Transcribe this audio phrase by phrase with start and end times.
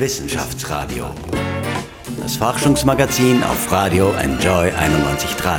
[0.00, 1.10] Wissenschaftsradio.
[2.22, 5.58] Das Forschungsmagazin auf Radio Enjoy 91.3.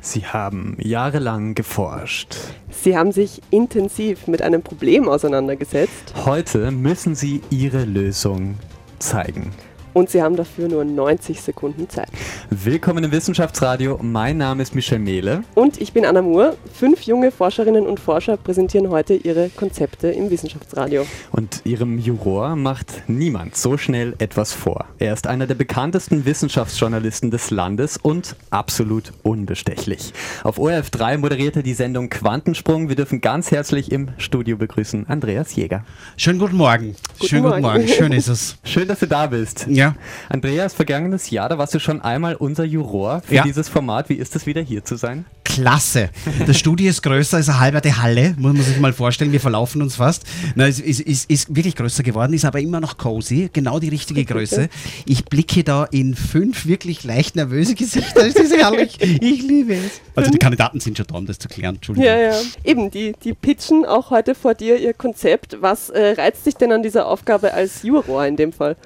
[0.00, 2.34] Sie haben jahrelang geforscht.
[2.70, 6.12] Sie haben sich intensiv mit einem Problem auseinandergesetzt.
[6.26, 8.58] Heute müssen Sie Ihre Lösung
[8.98, 9.52] zeigen.
[9.94, 12.08] Und Sie haben dafür nur 90 Sekunden Zeit.
[12.48, 13.98] Willkommen im Wissenschaftsradio.
[14.00, 15.44] Mein Name ist Michel Mehle.
[15.54, 16.56] Und ich bin Anna Moore.
[16.72, 21.06] Fünf junge Forscherinnen und Forscher präsentieren heute ihre Konzepte im Wissenschaftsradio.
[21.30, 24.86] Und Ihrem Juror macht niemand so schnell etwas vor.
[24.98, 30.14] Er ist einer der bekanntesten Wissenschaftsjournalisten des Landes und absolut unbestechlich.
[30.42, 32.88] Auf ORF 3 moderiert er die Sendung Quantensprung.
[32.88, 35.84] Wir dürfen ganz herzlich im Studio begrüßen Andreas Jäger.
[36.16, 36.96] Schönen guten Morgen.
[37.18, 37.62] Guten Schönen Morgen.
[37.62, 37.88] guten Morgen.
[37.88, 38.56] Schön ist es.
[38.64, 39.66] Schön, dass du da bist.
[39.68, 39.81] Ja.
[40.28, 43.42] Andreas, vergangenes Jahr, da warst du schon einmal unser Juror für Ja.
[43.44, 44.08] dieses Format.
[44.08, 45.24] Wie ist es wieder hier zu sein?
[45.44, 46.08] Klasse.
[46.46, 49.32] Das Studio ist größer als eine halbe Halle, muss man sich mal vorstellen.
[49.32, 50.24] Wir verlaufen uns fast.
[50.54, 53.90] Na, es ist, ist, ist wirklich größer geworden, ist aber immer noch cozy, genau die
[53.90, 54.70] richtige Größe.
[55.04, 58.26] Ich blicke da in fünf wirklich leicht nervöse Gesichter.
[58.26, 58.98] Es ist herrlich.
[59.02, 60.00] Ich liebe es.
[60.14, 61.74] Also die Kandidaten sind schon da, um das zu klären.
[61.74, 62.08] Entschuldigung.
[62.08, 62.34] Ja, ja.
[62.64, 65.58] Eben, die, die pitchen auch heute vor dir ihr Konzept.
[65.60, 68.76] Was äh, reizt dich denn an dieser Aufgabe als Juror in dem Fall?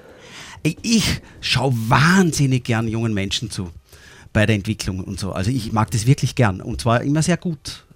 [0.63, 3.71] Ich schaue wahnsinnig gern jungen Menschen zu
[4.33, 5.31] bei der Entwicklung und so.
[5.31, 7.37] Also ich mag das wirklich gern und zwar immer sehr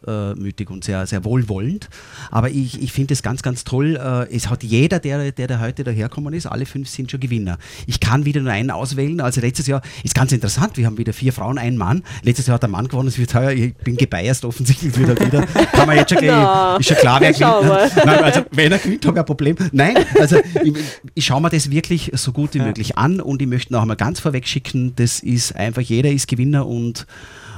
[0.05, 1.89] gutmütig und sehr, sehr wohlwollend.
[2.29, 3.95] Aber ich, ich finde es ganz, ganz toll.
[3.95, 7.57] Äh, es hat jeder, der, der da heute daherkommen ist, alle fünf sind schon Gewinner.
[7.87, 9.21] Ich kann wieder nur einen auswählen.
[9.21, 10.77] Also letztes Jahr ist ganz interessant.
[10.77, 12.03] Wir haben wieder vier Frauen, einen Mann.
[12.23, 13.07] Letztes Jahr hat der Mann gewonnen.
[13.07, 15.45] Es wird heuer, ich bin gebiased offensichtlich wieder wieder.
[15.45, 18.05] Kann man jetzt schon gleich, ist schon klar, wer gewinnt.
[18.05, 19.55] Nein, also wenn er gewinnt, habe ich ein Problem.
[19.71, 20.73] Nein, also ich,
[21.13, 23.97] ich schaue mir das wirklich so gut wie möglich an und ich möchte noch einmal
[23.97, 27.05] ganz vorweg schicken, das ist einfach, jeder ist Gewinner und,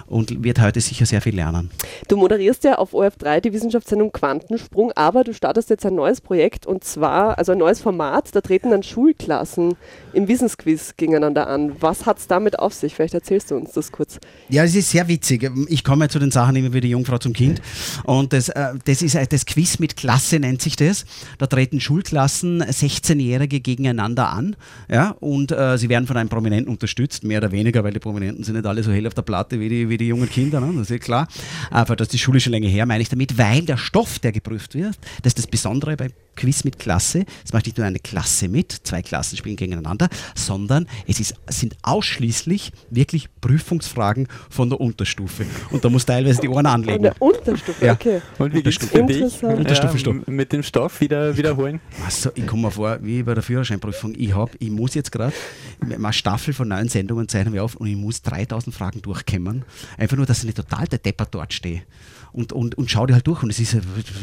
[0.07, 1.71] und wird heute sicher sehr viel lernen.
[2.07, 6.21] Du moderierst ja auf ORF 3 die Wissenschaftssendung Quantensprung, aber du startest jetzt ein neues
[6.21, 9.75] Projekt und zwar, also ein neues Format, da treten dann Schulklassen
[10.13, 11.73] im Wissensquiz gegeneinander an.
[11.79, 12.95] Was hat es damit auf sich?
[12.95, 14.19] Vielleicht erzählst du uns das kurz.
[14.49, 15.49] Ja, es ist sehr witzig.
[15.67, 17.61] Ich komme zu den Sachen immer wie die Jungfrau zum Kind.
[18.03, 21.05] Und das, äh, das ist äh, das Quiz mit Klasse, nennt sich das.
[21.37, 24.55] Da treten Schulklassen, 16-Jährige gegeneinander an.
[24.89, 28.43] Ja, und äh, sie werden von einem Prominenten unterstützt, mehr oder weniger, weil die Prominenten
[28.43, 30.59] sind nicht alle so hell auf der Platte wie die, wie die jungen Kinder.
[30.59, 30.71] Ne?
[30.73, 31.27] Das ist ja klar.
[31.69, 34.31] Aber das ist die Schule schon länger her, meine ich damit, weil der Stoff, der
[34.31, 37.25] geprüft wird, das ist das Besondere beim Quiz mit Klasse.
[37.45, 41.75] Es macht nicht nur eine Klasse mit, zwei Klassen spielen gegeneinander, sondern es ist, sind
[41.83, 45.45] ausschließlich wirklich Prüfungsfragen von der Unterstufe.
[45.69, 47.03] Und da muss teilweise die Ohren Von anlegen.
[47.03, 47.93] der Unterstufe, Ja.
[47.93, 48.21] okay.
[48.39, 48.97] Und wie Unterstufe.
[48.97, 49.17] für dich?
[49.21, 49.59] Interessant.
[49.59, 50.27] Unterstufe, Stopp.
[50.27, 51.79] m- mit dem Stoff wieder wiederholen?
[52.03, 54.15] Also, ich komme mir vor, wie bei der Führerscheinprüfung.
[54.17, 55.33] Ich, hab, ich muss jetzt gerade
[55.81, 59.63] eine Staffel von neun Sendungen zeichnen wir auf und ich muss 3000 Fragen durchkämmern.
[59.97, 61.83] Einfach nur, dass ich nicht total der Depper dort stehe.
[62.31, 63.43] Und, und, und schau die halt durch.
[63.43, 63.77] Und es ist,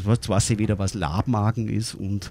[0.05, 2.31] was weiß ich wieder, was Labmagen ist und,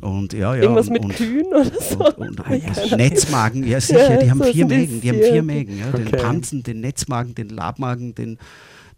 [0.00, 0.62] und ja, ja.
[0.62, 1.98] Irgendwas und, mit und, Kühen oder so?
[1.98, 2.96] Und, und, und Ahnung.
[2.96, 5.42] Netzmagen, ja sicher, Ja, die haben so vier Mägen, die haben vier.
[5.42, 6.16] Mägen, ja, den Okay.
[6.18, 8.38] Panzen, den Netzmagen, den Labmagen, den,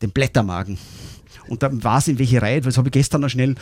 [0.03, 0.77] den Blättermagen.
[1.49, 3.55] Und dann war es in welche Reihe, das habe ich gestern noch schnell,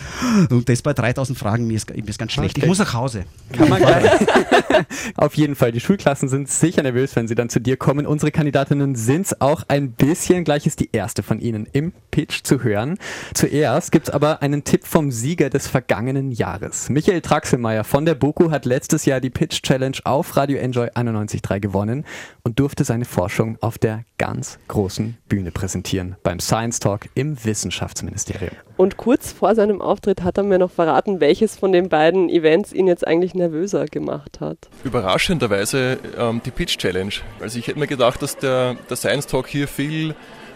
[0.51, 2.57] und das bei 3000 Fragen, mir ist, mir ist ganz schlecht.
[2.57, 2.65] Okay.
[2.65, 3.25] Ich muss nach Hause.
[3.53, 3.83] Kann man.
[5.17, 5.73] Auf jeden Fall.
[5.73, 8.07] Die Schulklassen sind sicher nervös, wenn sie dann zu dir kommen.
[8.07, 10.45] Unsere Kandidatinnen sind es auch ein bisschen.
[10.45, 12.99] Gleich ist die erste von ihnen im Pitch zu hören.
[13.35, 16.89] Zuerst gibt es aber einen Tipp vom Sieger des vergangenen Jahres.
[16.89, 21.61] Michael Traxelmeier von der BOKU hat letztes Jahr die Pitch Challenge auf Radio Enjoy 91.3
[21.61, 22.05] gewonnen
[22.43, 26.17] und durfte seine Forschung auf der ganz großen Bühne präsentieren.
[26.23, 28.57] Beim Science Talk im Wissenschaftsministerium.
[28.77, 32.73] Und kurz vor seinem Auftritt hat er mir noch verraten, welches von den beiden Events
[32.73, 34.57] ihn jetzt eigentlich nervöser gemacht hat.
[34.85, 37.13] Überraschenderweise ähm, die Pitch Challenge.
[37.41, 40.15] Also ich hätte mir gedacht, dass der, der Science Talk hier viel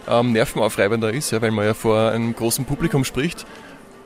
[0.08, 3.44] ähm, nervenaufreibender ist, ja, weil man ja vor einem großen Publikum spricht.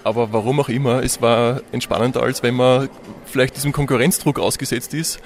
[0.09, 2.89] Aber warum auch immer, es war entspannender, als wenn man
[3.27, 5.21] vielleicht diesem Konkurrenzdruck ausgesetzt ist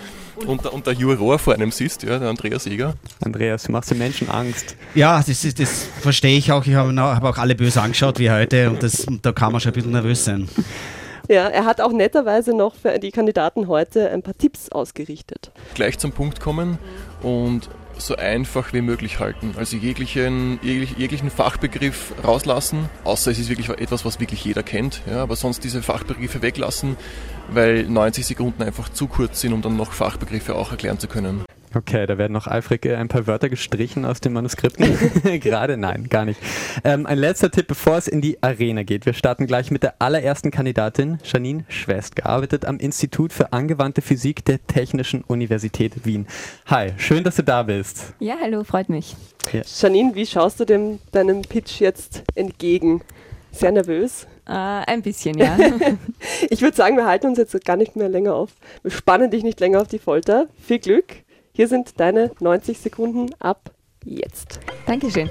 [0.44, 2.94] und, der- und der Juror vor einem sitzt, ja, der Andreas Eger.
[3.24, 4.74] Andreas, du machst den Menschen Angst.
[4.96, 6.66] Ja, das, ist, das verstehe ich auch.
[6.66, 9.60] Ich habe hab auch alle böse angeschaut wie heute und, das, und da kann man
[9.60, 10.48] schon ein bisschen nervös sein.
[11.28, 15.52] Ja, er hat auch netterweise noch für die Kandidaten heute ein paar Tipps ausgerichtet.
[15.74, 16.76] Gleich zum Punkt kommen
[17.22, 17.68] und
[18.06, 19.54] so einfach wie möglich halten.
[19.56, 25.02] Also jeglichen, jeglich, jeglichen Fachbegriff rauslassen, außer es ist wirklich etwas, was wirklich jeder kennt.
[25.08, 26.96] Ja, aber sonst diese Fachbegriffe weglassen,
[27.50, 31.44] weil 90 Sekunden einfach zu kurz sind, um dann noch Fachbegriffe auch erklären zu können.
[31.74, 34.86] Okay, da werden noch eifrig äh, ein paar Wörter gestrichen aus den Manuskripten.
[35.40, 36.40] Gerade nein, gar nicht.
[36.84, 39.06] Ähm, ein letzter Tipp, bevor es in die Arena geht.
[39.06, 41.18] Wir starten gleich mit der allerersten Kandidatin.
[41.24, 46.26] Janine Schwest arbeitet am Institut für angewandte Physik der Technischen Universität Wien.
[46.66, 48.14] Hi, schön, dass du da bist.
[48.20, 49.16] Ja, hallo, freut mich.
[49.80, 53.02] Janine, wie schaust du dem, deinem Pitch jetzt entgegen?
[53.50, 54.26] Sehr nervös?
[54.46, 55.56] Äh, ein bisschen, ja.
[56.50, 58.50] Ich würde sagen, wir halten uns jetzt gar nicht mehr länger auf.
[58.82, 60.48] Wir spannen dich nicht länger auf die Folter.
[60.60, 61.21] Viel Glück.
[61.54, 63.72] Hier sind deine 90 Sekunden ab
[64.04, 64.58] jetzt.
[64.86, 65.30] Dankeschön.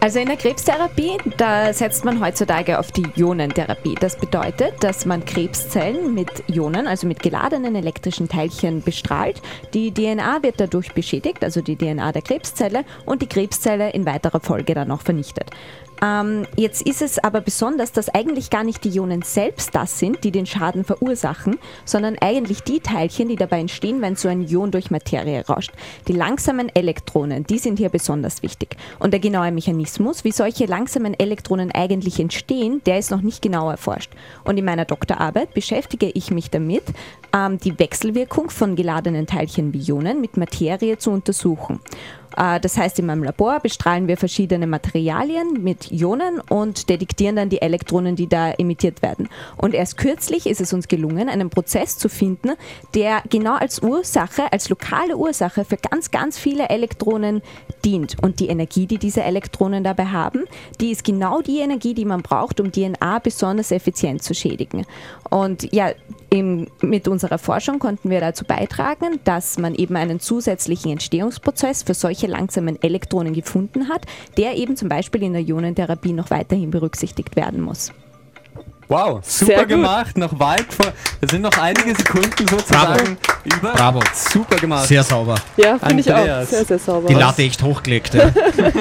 [0.00, 3.94] Also in der Krebstherapie, da setzt man heutzutage auf die Ionentherapie.
[3.98, 9.40] Das bedeutet, dass man Krebszellen mit Ionen, also mit geladenen elektrischen Teilchen bestrahlt.
[9.72, 14.40] Die DNA wird dadurch beschädigt, also die DNA der Krebszelle, und die Krebszelle in weiterer
[14.40, 15.50] Folge dann auch vernichtet.
[16.02, 20.24] Ähm, jetzt ist es aber besonders, dass eigentlich gar nicht die Ionen selbst das sind,
[20.24, 24.72] die den Schaden verursachen, sondern eigentlich die Teilchen, die dabei entstehen, wenn so ein Ion
[24.72, 25.70] durch Materie rauscht.
[26.08, 28.76] Die langsamen Elektronen, die sind hier besonders wichtig.
[28.98, 33.70] Und der genaue Mechanismus, wie solche langsamen Elektronen eigentlich entstehen, der ist noch nicht genau
[33.70, 34.10] erforscht.
[34.42, 36.82] Und in meiner Doktorarbeit beschäftige ich mich damit,
[37.32, 41.80] ähm, die Wechselwirkung von geladenen Teilchen wie Ionen mit Materie zu untersuchen.
[42.36, 47.48] Äh, Das heißt, in meinem Labor bestrahlen wir verschiedene Materialien mit Ionen und detektieren dann
[47.48, 49.28] die Elektronen, die da emittiert werden.
[49.56, 52.52] Und erst kürzlich ist es uns gelungen, einen Prozess zu finden,
[52.94, 57.42] der genau als Ursache, als lokale Ursache für ganz, ganz viele Elektronen
[57.84, 58.16] dient.
[58.22, 60.44] Und die Energie, die diese Elektronen dabei haben,
[60.80, 64.86] die ist genau die Energie, die man braucht, um DNA besonders effizient zu schädigen.
[65.30, 65.92] Und ja,
[66.30, 71.94] im, mit unserer Forschung konnten wir dazu beitragen, dass man eben einen zusätzlichen Entstehungsprozess für
[71.94, 74.06] solche langsamen Elektronen gefunden hat,
[74.36, 77.92] der eben zum Beispiel in der Ionentherapie noch weiterhin berücksichtigt werden muss.
[78.88, 80.16] Wow, super gemacht.
[80.18, 80.92] Noch weit vor.
[81.20, 83.72] Es sind noch einige Sekunden sozusagen über.
[83.72, 84.00] Bravo.
[84.14, 84.86] Super gemacht.
[84.86, 85.36] Sehr sauber.
[85.56, 86.46] Ja, finde ich auch.
[86.46, 87.08] Sehr, sehr sauber.
[87.08, 88.14] Die Latte echt hochgelegt.
[88.14, 88.32] Ja.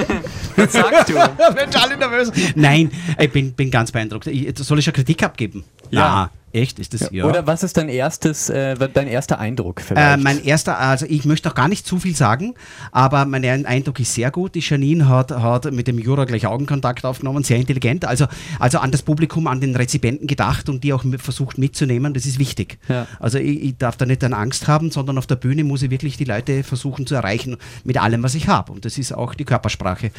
[0.56, 1.13] Was sagst du?
[1.56, 2.31] Mensch, alle nervös.
[2.56, 4.27] Nein, ich bin, bin ganz beeindruckt.
[4.27, 5.63] Ich, soll ich schon Kritik abgeben?
[5.89, 6.00] Ja.
[6.00, 6.80] Na, echt?
[6.80, 7.25] Ist das ja?
[7.25, 10.24] Oder was ist dein erstes, äh, dein erster Eindruck Äh, vielleicht?
[10.24, 12.53] mein erster, also ich möchte auch gar nicht zu viel sagen,
[12.92, 14.56] aber mein Eindruck ist sehr gut.
[14.56, 18.06] Die Janine hat, hat mit dem Jura gleich Augenkontakt aufgenommen, sehr intelligent.
[18.06, 18.25] Also,
[18.59, 22.25] also an das Publikum, an den Rezipienten gedacht und die auch mit, versucht mitzunehmen, das
[22.25, 22.77] ist wichtig.
[22.88, 23.07] Ja.
[23.19, 25.89] Also ich, ich darf da nicht eine Angst haben, sondern auf der Bühne muss ich
[25.89, 28.71] wirklich die Leute versuchen zu erreichen mit allem, was ich habe.
[28.71, 30.12] Und das ist auch die Körpersprache.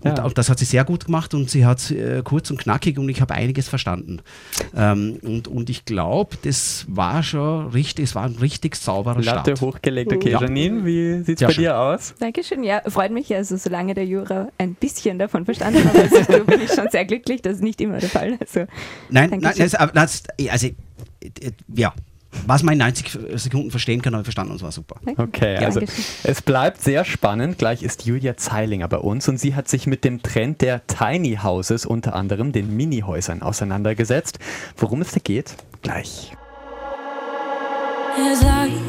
[0.00, 0.24] Und, Ja.
[0.24, 3.08] und das hat sie sehr gut gemacht und sie hat äh, kurz und knackig und
[3.08, 4.20] ich habe einiges verstanden.
[4.76, 9.56] Ähm, und, und ich glaube, das war schon richtig, es war ein richtig sauberer Latte
[9.56, 9.60] Start.
[9.60, 10.12] hochgelegt.
[10.12, 10.40] Okay, Ja.
[10.40, 11.62] Janine, wie sieht's Ja, bei schön.
[11.64, 12.14] dir aus?
[12.18, 12.64] Dankeschön.
[12.64, 13.34] Ja, freut mich.
[13.34, 17.04] Also solange der Jura ein bisschen davon verstanden hat, ich tue, bin ich schon sehr
[17.04, 17.42] glücklich.
[17.42, 18.38] Das ist nicht immer der Fall.
[18.40, 18.60] Also,
[19.10, 21.92] Nein, nein also, äh, ja,
[22.46, 24.96] was man in 90 Sekunden verstehen kann, habe ich verstanden und es war super.
[25.16, 26.04] Okay, Ja, also Dankeschön.
[26.24, 27.58] es bleibt sehr spannend.
[27.58, 31.38] Gleich ist Julia Zeilinger bei uns und sie hat sich mit dem Trend der Tiny
[31.42, 34.38] Houses, unter anderem den Mini-Häusern, auseinandergesetzt.
[34.76, 36.32] Worum es da geht, gleich.
[38.32, 38.85] Is life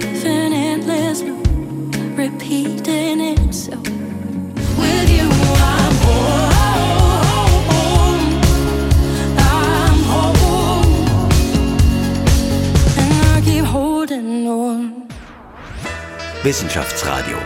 [16.43, 17.37] Wissenschaftsradio.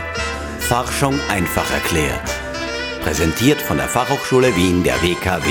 [0.58, 2.30] Forschung einfach erklärt.
[3.02, 5.48] Präsentiert von der Fachhochschule Wien der WKW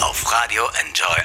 [0.00, 1.16] auf Radio Enjoy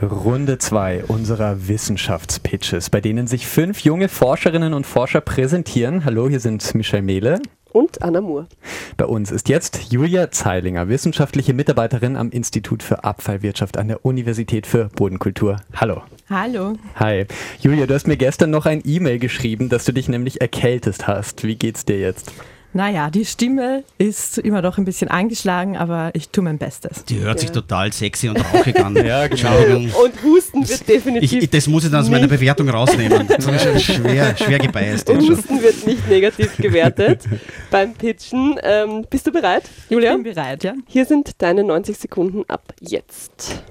[0.00, 0.04] 91.3.
[0.04, 6.04] Runde 2 unserer Wissenschaftspitches, bei denen sich fünf junge Forscherinnen und Forscher präsentieren.
[6.04, 7.40] Hallo, hier sind Michelle Mehle.
[7.76, 8.46] Und Anna Moore.
[8.96, 14.66] Bei uns ist jetzt Julia Zeilinger, wissenschaftliche Mitarbeiterin am Institut für Abfallwirtschaft an der Universität
[14.66, 15.58] für Bodenkultur.
[15.74, 16.00] Hallo.
[16.30, 16.78] Hallo.
[16.94, 17.26] Hi.
[17.60, 21.44] Julia, du hast mir gestern noch ein E-Mail geschrieben, dass du dich nämlich erkältet hast.
[21.44, 22.32] Wie geht's dir jetzt?
[22.72, 27.04] Naja, die Stimme ist immer noch ein bisschen angeschlagen, aber ich tue mein Bestes.
[27.06, 28.94] Die hört sich total sexy und rauchig an.
[29.06, 29.56] Ja, genau.
[30.02, 31.32] Und Husten wird definitiv.
[31.32, 33.26] Ich, ich, das muss ich dann aus meiner Bewertung rausnehmen.
[33.36, 35.08] Das ist schon schwer, schwer gebeißt.
[35.10, 35.28] und.
[35.30, 37.22] Husten wird nicht negativ gewertet
[37.70, 38.58] beim Pitchen.
[38.62, 40.10] Ähm, bist du bereit, Julia?
[40.16, 40.74] Ich bin bereit, ja?
[40.86, 43.62] Hier sind deine 90 Sekunden ab jetzt.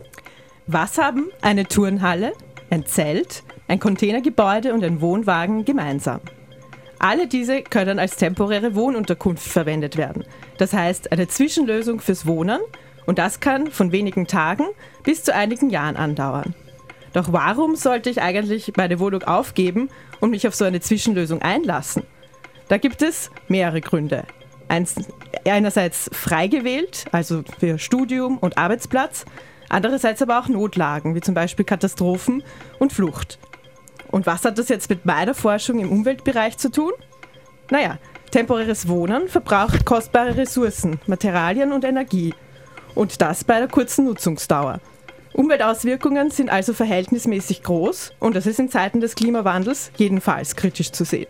[0.67, 2.33] Was haben eine Turnhalle,
[2.69, 6.21] ein Zelt, ein Containergebäude und ein Wohnwagen gemeinsam?
[6.99, 10.23] Alle diese können als temporäre Wohnunterkunft verwendet werden.
[10.57, 12.59] Das heißt, eine Zwischenlösung fürs Wohnen
[13.05, 14.65] und das kann von wenigen Tagen
[15.03, 16.55] bis zu einigen Jahren andauern.
[17.13, 22.03] Doch warum sollte ich eigentlich meine Wohnung aufgeben und mich auf so eine Zwischenlösung einlassen?
[22.67, 24.25] Da gibt es mehrere Gründe.
[24.67, 24.95] Eins,
[25.45, 29.25] einerseits frei gewählt, also für Studium und Arbeitsplatz,
[29.69, 32.43] andererseits aber auch Notlagen, wie zum Beispiel Katastrophen
[32.79, 33.37] und Flucht.
[34.15, 36.93] Und was hat das jetzt mit meiner Forschung im Umweltbereich zu tun?
[37.69, 37.97] Naja,
[38.31, 42.33] temporäres Wohnen verbraucht kostbare Ressourcen, Materialien und Energie.
[42.95, 44.79] Und das bei einer kurzen Nutzungsdauer.
[45.33, 51.03] Umweltauswirkungen sind also verhältnismäßig groß und das ist in Zeiten des Klimawandels jedenfalls kritisch zu
[51.03, 51.27] sehen.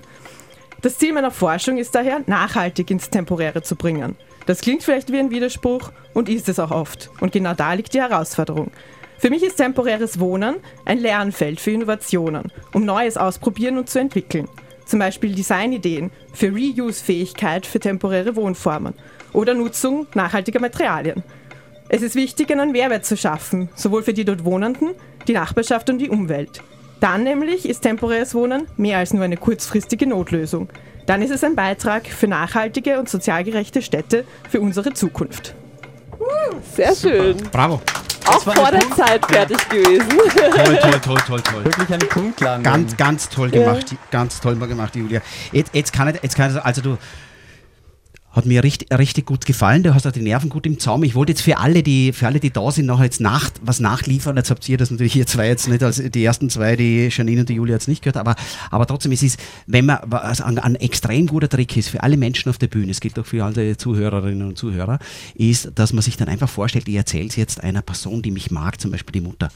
[0.84, 4.16] Das Ziel meiner Forschung ist daher, nachhaltig ins Temporäre zu bringen.
[4.46, 7.10] Das klingt vielleicht wie ein Widerspruch und ist es auch oft.
[7.20, 8.70] Und genau da liegt die Herausforderung.
[9.18, 14.48] Für mich ist temporäres Wohnen ein Lernfeld für Innovationen, um Neues ausprobieren und zu entwickeln.
[14.86, 18.94] Zum Beispiel Designideen für Reuse-Fähigkeit für temporäre Wohnformen
[19.34, 21.24] oder Nutzung nachhaltiger Materialien.
[21.90, 24.92] Es ist wichtig, einen Mehrwert zu schaffen, sowohl für die dort Wohnenden,
[25.28, 26.62] die Nachbarschaft und die Umwelt.
[27.00, 30.70] Dann nämlich ist temporäres Wohnen mehr als nur eine kurzfristige Notlösung.
[31.06, 35.56] Dann ist es ein Beitrag für nachhaltige und sozial gerechte Städte für unsere Zukunft.
[36.76, 37.38] Sehr schön.
[37.52, 37.82] Bravo.
[38.28, 40.10] Auch vor der Zeit fertig gewesen.
[40.10, 41.66] Toll, toll, toll, toll, toll.
[41.66, 42.64] Wirklich eine Punktlandung.
[42.64, 43.64] Ganz, ganz toll Ja.
[43.64, 45.22] gemacht, ganz toll gemacht, Julia.
[45.52, 46.98] Jetzt, jetzt kann ich, jetzt kann ich, also du,
[48.36, 49.82] hat mir richtig, richtig gut gefallen.
[49.82, 51.04] Du hast auch die Nerven gut im Zaum.
[51.04, 53.80] Ich wollte jetzt für alle, die, für alle, die da sind, nachher jetzt nach, was
[53.80, 54.36] nachliefern.
[54.36, 57.42] Jetzt habt ihr das natürlich hier zwei jetzt nicht als die ersten zwei, die Janine
[57.42, 58.36] und die Julia jetzt nicht gehört, aber,
[58.72, 62.18] aber trotzdem, es ist, wenn man, was ein, ein extrem guter Trick ist für alle
[62.18, 65.00] Menschen auf der Bühne, es gilt auch für alle Zuhörerinnen und Zuhörer,
[65.36, 68.52] ist, dass man sich dann einfach vorstellt, ich erzähle es jetzt einer Person, die mich
[68.52, 69.50] mag, zum Beispiel die Mutter.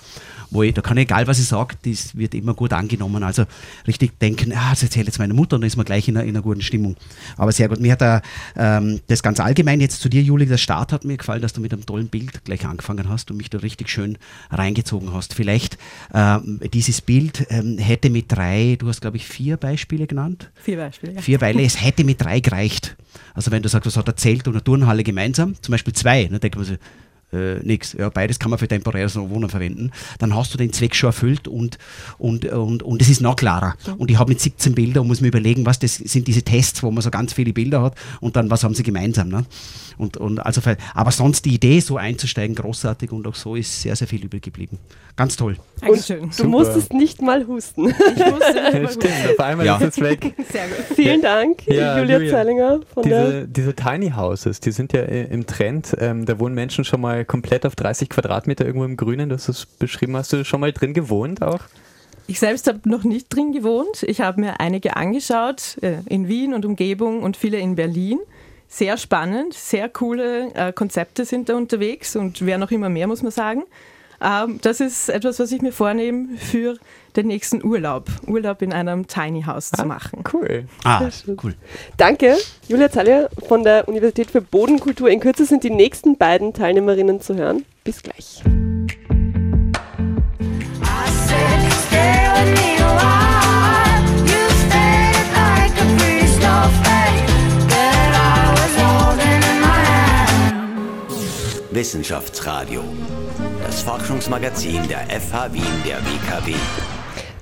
[0.52, 3.24] Wo ich, da kann ich, egal was ich sage, das wird immer gut angenommen.
[3.24, 3.46] Also
[3.86, 6.26] richtig denken, ah, das erzähle jetzt meiner Mutter und dann ist man gleich in einer,
[6.26, 6.96] in einer guten Stimmung.
[7.38, 7.80] Aber sehr gut.
[7.80, 8.22] Mir hat da,
[8.78, 11.62] ähm, das ganz allgemein jetzt zu dir, Juli, der Start hat mir gefallen, dass du
[11.62, 14.18] mit einem tollen Bild gleich angefangen hast und mich da richtig schön
[14.52, 15.34] reingezogen hast.
[15.34, 15.78] Vielleicht
[16.14, 20.78] ähm, dieses Bild ähm, hätte mit drei, du hast glaube ich vier Beispiele genannt, Vier
[20.78, 21.14] Beispiele.
[21.14, 21.22] Ja.
[21.22, 22.96] vier, weil es hätte mit drei gereicht.
[23.34, 26.26] Also wenn du sagst, was hat er Zelt und eine Turnhalle gemeinsam, zum Beispiel zwei,
[26.26, 26.78] dann denkt man sich,
[27.32, 27.94] äh, nix.
[27.94, 29.92] Ja, beides kann man für temporäres Wohnen verwenden.
[30.18, 31.78] Dann hast du den Zweck schon erfüllt und,
[32.18, 33.76] und, und, und es ist noch klarer.
[33.98, 36.82] Und ich habe mit 17 Bildern und muss mir überlegen, was das sind diese Tests,
[36.84, 39.30] wo man so ganz viele Bilder hat und dann was haben sie gemeinsam.
[39.30, 39.46] Ne?
[39.98, 43.82] Und, und also, für- aber sonst die Idee, so einzusteigen, großartig und auch so ist
[43.82, 44.80] sehr, sehr viel übrig geblieben.
[45.18, 45.58] Ganz toll.
[45.82, 46.30] Dankeschön.
[46.38, 47.90] Du musstest nicht mal husten.
[47.90, 49.78] Ich musste Ja, stimmt, auf einmal Ja.
[49.78, 50.34] ist es weg.
[50.52, 50.96] Sehr gut.
[50.96, 53.26] Vielen Dank, Ja, Julia, Julia, Zeilinger von der.
[53.26, 55.94] Diese, diese Tiny Houses, die sind ja äh, im Trend.
[56.00, 59.30] Ähm, da wohnen Menschen schon mal komplett auf 30 Quadratmeter irgendwo im Grünen.
[59.30, 60.16] Du hast es beschrieben.
[60.16, 61.62] Hast du schon mal drin gewohnt auch?
[62.28, 64.04] Ich selbst habe noch nicht drin gewohnt.
[64.04, 68.20] Ich habe mir einige angeschaut äh, in Wien und Umgebung und viele in Berlin.
[68.68, 73.24] Sehr spannend, sehr coole äh, Konzepte sind da unterwegs und wer noch immer mehr, muss
[73.24, 73.64] man sagen.
[74.22, 76.78] Ähm, das ist etwas, was ich mir vornehme für
[77.16, 78.06] den nächsten Urlaub.
[78.28, 80.24] Urlaub in einem Tiny House zu machen.
[80.32, 80.66] Cool.
[80.84, 81.10] Ah,
[81.44, 81.56] cool.
[81.98, 85.10] Danke, Julia Zeilinger von der Universität für Bodenkultur.
[85.10, 87.66] In Kürze sind die nächsten beiden Teilnehmerinnen zu hören.
[87.84, 88.44] Bis gleich.
[101.72, 102.84] Wissenschaftsradio.
[103.70, 106.56] Das Forschungsmagazin der FH Wien der WKW.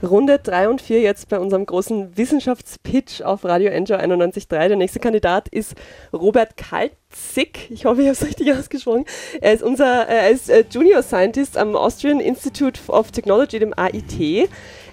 [0.06, 4.68] Runde 3 und 4 jetzt bei unserem großen Wissenschaftspitch auf Radio Enjoy 91.3.
[4.68, 5.76] Der nächste Kandidat ist
[6.12, 7.72] Robert Kalzig.
[7.72, 9.06] Ich hoffe, ich habe es richtig ausgesprochen.
[9.40, 14.50] Er ist unser er ist äh, Junior Scientist am Austrian Institute of Technology, dem AIT.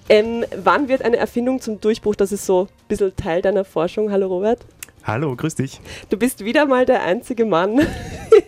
[0.09, 2.15] Ähm, wann wird eine Erfindung zum Durchbruch?
[2.15, 4.13] Das ist so ein bisschen Teil deiner Forschung.
[4.13, 4.61] Hallo Robert.
[5.03, 5.81] Hallo, grüß dich.
[6.11, 7.81] Du bist wieder mal der einzige Mann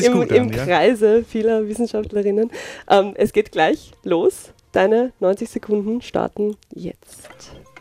[0.00, 0.64] im, gut im an, ja?
[0.64, 2.50] Kreise vieler Wissenschaftlerinnen.
[2.88, 4.52] Ähm, es geht gleich los.
[4.72, 7.28] Deine 90 Sekunden starten jetzt.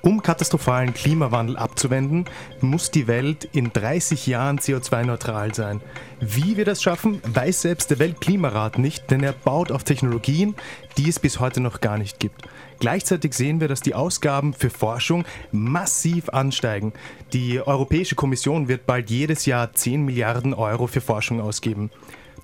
[0.06, 2.26] Um katastrophalen Klimawandel abzuwenden,
[2.60, 5.80] muss die Welt in 30 Jahren CO2-neutral sein.
[6.20, 10.56] Wie wir das schaffen, weiß selbst der Weltklimarat nicht, denn er baut auf Technologien,
[10.98, 12.42] die es bis heute noch gar nicht gibt.
[12.80, 16.92] Gleichzeitig sehen wir, dass die Ausgaben für Forschung massiv ansteigen.
[17.32, 21.92] Die Europäische Kommission wird bald jedes Jahr 10 Milliarden Euro für Forschung ausgeben.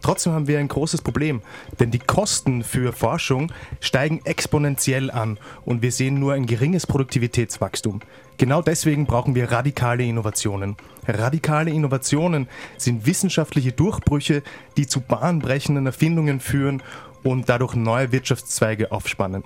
[0.01, 1.41] Trotzdem haben wir ein großes Problem,
[1.79, 7.99] denn die Kosten für Forschung steigen exponentiell an und wir sehen nur ein geringes Produktivitätswachstum.
[8.37, 10.77] Genau deswegen brauchen wir radikale Innovationen.
[11.07, 14.43] Radikale Innovationen sind wissenschaftliche Durchbrüche,
[14.77, 16.81] die zu bahnbrechenden Erfindungen führen
[17.23, 19.43] und dadurch neue Wirtschaftszweige aufspannen.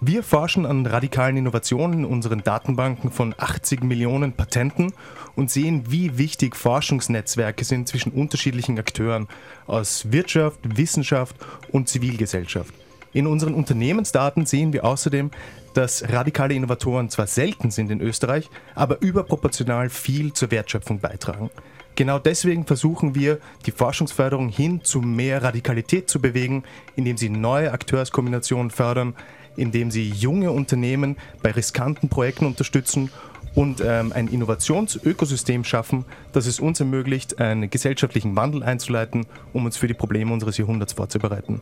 [0.00, 4.92] Wir forschen an radikalen Innovationen in unseren Datenbanken von 80 Millionen Patenten
[5.36, 9.28] und sehen, wie wichtig Forschungsnetzwerke sind zwischen unterschiedlichen Akteuren
[9.66, 11.36] aus Wirtschaft, Wissenschaft
[11.70, 12.74] und Zivilgesellschaft.
[13.12, 15.30] In unseren Unternehmensdaten sehen wir außerdem,
[15.72, 21.50] dass radikale Innovatoren zwar selten sind in Österreich, aber überproportional viel zur Wertschöpfung beitragen.
[21.96, 26.64] Genau deswegen versuchen wir, die Forschungsförderung hin zu mehr Radikalität zu bewegen,
[26.96, 29.14] indem sie neue Akteurskombinationen fördern,
[29.56, 33.10] indem sie junge Unternehmen bei riskanten Projekten unterstützen
[33.54, 39.76] und ähm, ein Innovationsökosystem schaffen, das es uns ermöglicht, einen gesellschaftlichen Wandel einzuleiten, um uns
[39.76, 41.60] für die Probleme unseres Jahrhunderts vorzubereiten.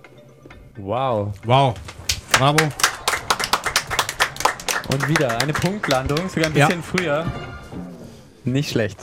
[0.77, 1.33] Wow.
[1.45, 1.75] Wow.
[2.39, 2.65] Bravo.
[4.93, 6.67] Und wieder eine Punktlandung, sogar ein Ja.
[6.67, 7.27] bisschen früher.
[8.45, 8.99] Nicht schlecht.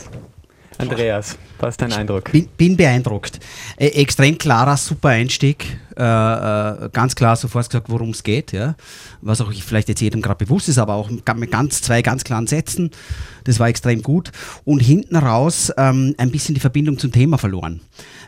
[0.78, 1.38] Andreas.
[1.60, 2.32] Was ist dein Eindruck?
[2.32, 3.40] Bin, bin beeindruckt.
[3.78, 5.78] Äh, extrem klarer, super Einstieg.
[5.98, 8.54] Äh, äh, ganz klar sofort gesagt, worum es geht.
[8.54, 8.76] Ja?
[9.22, 12.48] Was auch vielleicht jetzt jedem gerade bewusst ist, aber auch mit ganz, zwei ganz klaren
[12.48, 12.92] Sätzen.
[13.44, 14.32] Das war extrem gut.
[14.64, 17.82] Und hinten raus ähm, ein bisschen die Verbindung zum Thema verloren.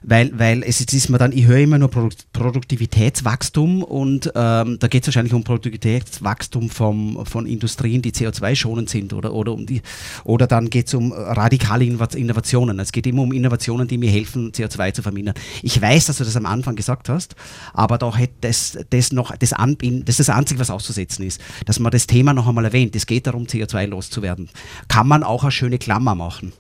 [0.04, 4.80] Weil, weil es jetzt ist mir dann, ich höre immer nur Produkt, Produktivitätswachstum und ähm,
[4.80, 9.68] da geht es wahrscheinlich um Produktivitätswachstum vom, von Industrien, die CO2-schonend sind oder, oder, um
[9.68, 9.84] die,
[10.24, 12.80] oder dann geht es um radikale Innova- Innovationen.
[12.80, 15.36] Es geht immer um Innovationen, die mir helfen, CO2 zu vermindern.
[15.62, 17.36] Ich weiß, dass du das am Anfang gesagt hast,
[17.74, 21.42] aber da hätte das, das noch das, Anbinden, das ist das Einzige, was auszusetzen ist,
[21.66, 22.96] dass man das Thema noch einmal erwähnt.
[22.96, 24.50] Es geht darum, CO2 loszuwerden.
[24.88, 26.54] Kann man auch eine schöne Klammer machen.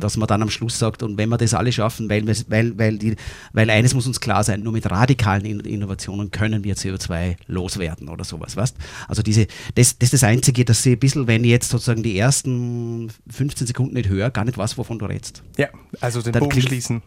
[0.00, 2.98] Dass man dann am Schluss sagt, und wenn wir das alle schaffen, weil, weil, weil,
[2.98, 3.16] die,
[3.52, 8.08] weil eines muss uns klar sein, nur mit radikalen In- Innovationen können wir CO2 loswerden
[8.08, 8.56] oder sowas.
[8.56, 8.76] Weißt?
[9.06, 12.02] Also diese, das, das ist das Einzige, dass sie ein bisschen, wenn ich jetzt sozusagen
[12.02, 15.42] die ersten 15 Sekunden nicht höre, gar nicht weiß, wovon du redest.
[15.56, 15.68] Ja,
[16.00, 17.02] also den Dann Bogen schließen.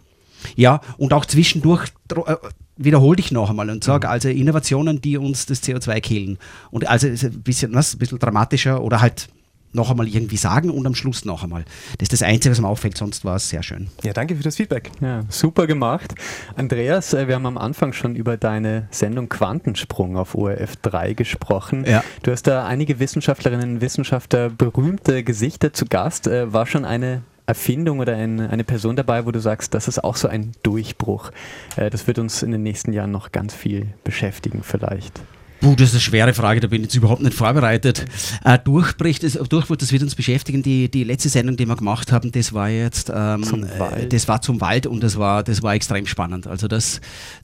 [0.56, 1.90] Ja, und auch zwischendurch
[2.26, 2.36] äh,
[2.78, 6.38] wiederhol dich noch einmal und sag, also Innovationen, die uns das CO2 killen.
[6.72, 9.28] Und also ein bisschen, was, ein bisschen dramatischer oder halt
[9.74, 11.64] noch einmal irgendwie sagen und am Schluss noch einmal.
[11.98, 13.88] Das ist das Einzige, was mir auffällt, sonst war es sehr schön.
[14.04, 14.92] Ja, danke für das Feedback.
[15.02, 16.14] Ja, super gemacht.
[16.56, 21.86] Andreas, äh, wir haben am Anfang schon über deine Sendung Quantensprung auf ORF 3 gesprochen.
[21.86, 22.04] Ja.
[22.24, 26.28] Du hast da einige Wissenschaftlerinnen und Wissenschaftler, berühmte Gesichter zu Gast.
[26.28, 30.04] Äh, War schon eine Erfindung oder ein, eine Person dabei, wo du sagst, das ist
[30.04, 31.32] auch so ein Durchbruch.
[31.76, 35.22] Äh, Das wird uns in den nächsten Jahren noch ganz viel beschäftigen vielleicht.
[35.62, 38.06] Puh, das ist eine schwere Frage, da bin ich jetzt überhaupt nicht vorbereitet.
[38.44, 40.64] Äh, Durchbruch, das, Durchbruch, das wird uns beschäftigen.
[40.64, 44.12] Die, die letzte Sendung, die wir gemacht haben, das war jetzt ähm, Zum äh, Wald.
[44.12, 46.48] das war zum Wald und das war, das war extrem spannend.
[46.48, 47.00] Also das,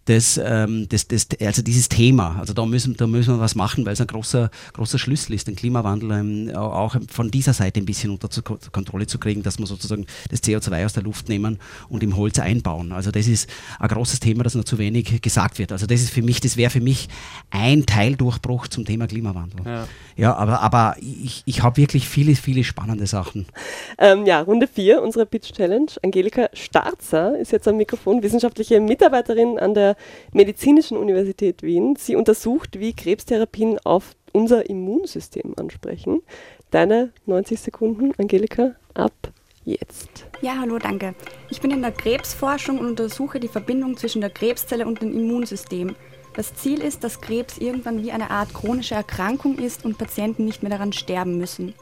[0.07, 3.85] das, ähm, das, das, also dieses Thema, also da müssen, da müssen wir was machen,
[3.85, 7.85] weil es ein großer, großer Schlüssel ist, den Klimawandel ähm, auch von dieser Seite ein
[7.85, 11.59] bisschen unter zu, Kontrolle zu kriegen, dass wir sozusagen das CO2 aus der Luft nehmen
[11.89, 12.93] und im Holz einbauen.
[12.93, 13.49] Also das ist
[13.79, 15.73] ein großes Thema, das noch zu wenig gesagt wird.
[15.73, 17.09] Also das ist für mich, das wäre für mich
[17.49, 19.59] ein Teildurchbruch zum Thema Klimawandel.
[19.65, 19.87] Ja.
[20.15, 23.45] Ja, aber, aber ich, ich habe wirklich viele, viele spannende Sachen.
[23.99, 25.91] Ähm, ja, Runde 4 unserer Pitch Challenge.
[26.01, 29.96] Angelika Starzer ist jetzt am Mikrofon, wissenschaftliche Mitarbeiterin an der
[30.31, 31.95] Medizinischen Universität Wien.
[31.97, 36.21] Sie untersucht, wie Krebstherapien auf unser Immunsystem ansprechen.
[36.71, 39.13] Deine 90 Sekunden, Angelika, ab
[39.65, 40.25] jetzt.
[40.41, 41.13] Ja, hallo, danke.
[41.49, 45.95] Ich bin in der Krebsforschung und untersuche die Verbindung zwischen der Krebszelle und dem Immunsystem.
[46.35, 50.61] Das Ziel ist, dass Krebs irgendwann wie eine Art chronische Erkrankung ist und Patienten nicht
[50.61, 51.73] mehr daran sterben müssen.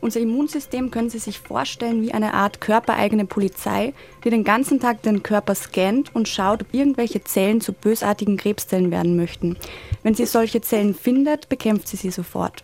[0.00, 5.02] Unser Immunsystem können Sie sich vorstellen wie eine Art körpereigene Polizei, die den ganzen Tag
[5.02, 9.56] den Körper scannt und schaut, ob irgendwelche Zellen zu bösartigen Krebszellen werden möchten.
[10.02, 12.62] Wenn sie solche Zellen findet, bekämpft sie sie sofort.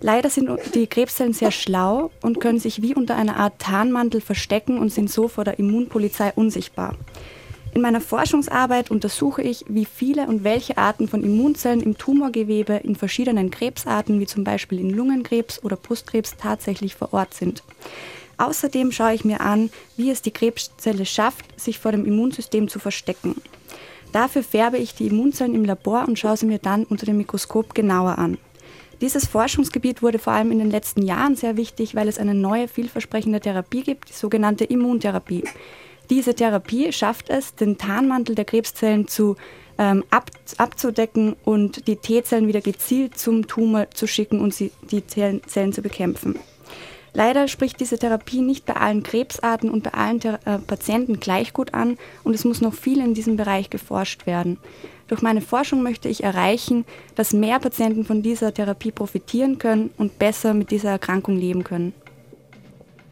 [0.00, 4.78] Leider sind die Krebszellen sehr schlau und können sich wie unter einer Art Tarnmantel verstecken
[4.78, 6.96] und sind so vor der Immunpolizei unsichtbar.
[7.76, 12.96] In meiner Forschungsarbeit untersuche ich, wie viele und welche Arten von Immunzellen im Tumorgewebe in
[12.96, 17.62] verschiedenen Krebsarten, wie zum Beispiel in Lungenkrebs oder Brustkrebs, tatsächlich vor Ort sind.
[18.38, 22.78] Außerdem schaue ich mir an, wie es die Krebszelle schafft, sich vor dem Immunsystem zu
[22.78, 23.42] verstecken.
[24.10, 27.74] Dafür färbe ich die Immunzellen im Labor und schaue sie mir dann unter dem Mikroskop
[27.74, 28.38] genauer an.
[29.02, 32.68] Dieses Forschungsgebiet wurde vor allem in den letzten Jahren sehr wichtig, weil es eine neue,
[32.68, 35.44] vielversprechende Therapie gibt, die sogenannte Immuntherapie.
[36.10, 39.36] Diese Therapie schafft es, den Tarnmantel der Krebszellen zu,
[39.78, 45.06] ähm, ab, abzudecken und die T-Zellen wieder gezielt zum Tumor zu schicken und sie, die
[45.06, 46.38] Zellen, Zellen zu bekämpfen.
[47.12, 51.54] Leider spricht diese Therapie nicht bei allen Krebsarten und bei allen Thera äh, Patienten gleich
[51.54, 54.58] gut an und es muss noch viel in diesem Bereich geforscht werden.
[55.08, 60.18] Durch meine Forschung möchte ich erreichen, dass mehr Patienten von dieser Therapie profitieren können und
[60.18, 61.94] besser mit dieser Erkrankung leben können.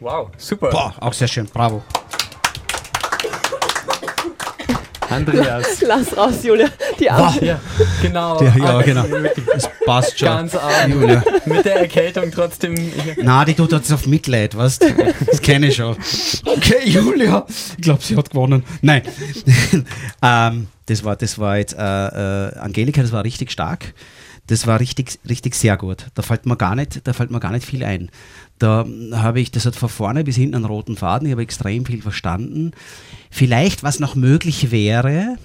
[0.00, 0.68] Wow, super.
[0.68, 1.82] Boah, auch sehr schön, bravo.
[5.14, 5.80] Andreas.
[5.86, 6.68] Lass raus, Julia.
[6.98, 7.44] Die Arme.
[7.44, 7.60] Ja,
[8.02, 8.38] genau.
[8.38, 9.04] Der, ja, Ah, genau.
[9.52, 10.28] Das passt schon.
[10.28, 10.92] Ganz arm.
[10.92, 11.22] Julia.
[11.46, 12.74] Mit der Erkältung trotzdem.
[13.22, 15.14] Na, die tut jetzt auf Mitleid, weißt du?
[15.26, 15.96] Das kenne ich schon.
[16.44, 17.46] Okay, Julia.
[17.76, 18.64] Ich glaube, sie hat gewonnen.
[18.82, 19.02] Nein.
[20.22, 21.78] ähm, das, war, das war jetzt äh,
[22.48, 23.94] äh, Angelika, das war richtig stark.
[24.46, 26.06] Das war richtig, richtig sehr gut.
[26.14, 28.10] Da fällt mir gar nicht, da fällt mir gar nicht viel ein.
[28.58, 31.84] Da habe ich, das hat von vorne bis hinten einen roten Faden, ich habe extrem
[31.84, 32.72] viel verstanden.
[33.30, 35.36] Vielleicht, was noch möglich wäre,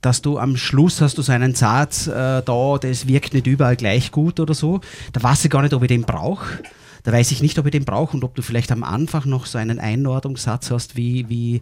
[0.00, 3.76] dass du am Schluss hast du so einen Satz, äh, da, das wirkt nicht überall
[3.76, 4.80] gleich gut oder so.
[5.12, 6.62] Da weiß ich gar nicht, ob ich den brauche.
[7.02, 9.46] Da weiß ich nicht, ob ich den brauche und ob du vielleicht am Anfang noch
[9.46, 11.60] so einen Einordnungssatz hast, wie, wie,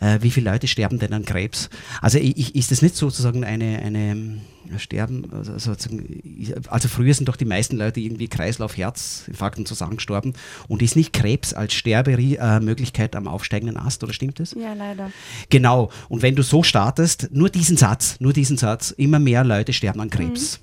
[0.00, 1.68] äh, wie viele Leute sterben denn an Krebs.
[2.00, 4.38] Also ich, ist das nicht sozusagen eine, eine
[4.78, 6.22] Sterben, also, sozusagen,
[6.68, 10.32] also früher sind doch die meisten Leute irgendwie Kreislauf, Herzinfarkt und so Sachen gestorben
[10.68, 14.52] und ist nicht Krebs als Sterbemöglichkeit am aufsteigenden Ast, oder stimmt das?
[14.52, 15.10] Ja, leider.
[15.50, 15.90] Genau.
[16.08, 20.00] Und wenn du so startest, nur diesen Satz, nur diesen Satz, immer mehr Leute sterben
[20.00, 20.60] an Krebs.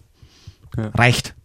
[0.76, 1.36] Reicht.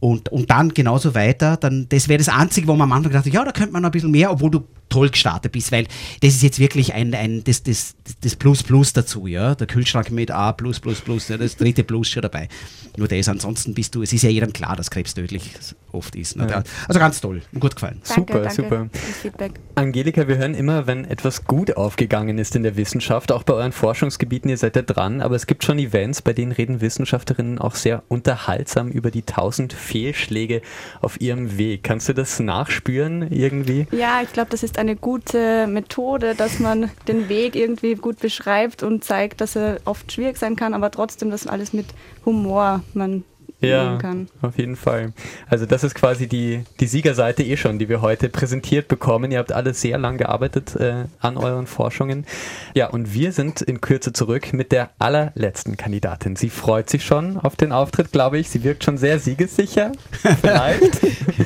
[0.00, 3.30] Und, und dann genauso weiter, dann, das wäre das Einzige, wo man am Anfang dachte,
[3.30, 5.86] ja, da könnte man noch ein bisschen mehr, obwohl du toll gestartet bist, weil
[6.20, 9.54] das ist jetzt wirklich ein, ein das, das, das Plus Plus dazu, ja.
[9.54, 12.48] Der Kühlschrank mit A Plus Plus Plus, ja, das dritte Plus schon dabei.
[12.96, 15.50] Nur das, ansonsten bist du, es ist ja jedem klar, dass Krebs tödlich
[15.92, 16.36] oft ist.
[16.36, 16.46] Ne?
[16.48, 16.62] Ja.
[16.88, 18.00] Also ganz toll, gut gefallen.
[18.06, 18.90] Danke, Super, danke
[19.22, 19.50] super.
[19.74, 23.72] Angelika, wir hören immer, wenn etwas gut aufgegangen ist in der Wissenschaft, auch bei euren
[23.72, 27.74] Forschungsgebieten, ihr seid ja dran, aber es gibt schon Events, bei denen reden Wissenschaftlerinnen auch
[27.74, 30.62] sehr unterhaltsam über die tausend Fehlschläge
[31.00, 31.82] auf ihrem Weg.
[31.82, 33.86] Kannst du das nachspüren irgendwie?
[33.92, 38.82] Ja, ich glaube, das ist eine gute Methode, dass man den Weg irgendwie gut beschreibt
[38.82, 41.86] und zeigt, dass er oft schwierig sein kann, aber trotzdem, dass alles mit
[42.26, 43.22] Humor man
[43.60, 43.96] Ja,
[44.40, 45.12] auf jeden Fall.
[45.48, 49.30] Also das ist quasi die, die Siegerseite eh schon, die wir heute präsentiert bekommen.
[49.30, 52.26] Ihr habt alle sehr lang gearbeitet äh, an euren Forschungen.
[52.74, 56.34] Ja, und wir sind in Kürze zurück mit der allerletzten Kandidatin.
[56.34, 58.50] Sie freut sich schon auf den Auftritt, glaube ich.
[58.50, 59.92] Sie wirkt schon sehr siegessicher.
[60.40, 61.00] Vielleicht.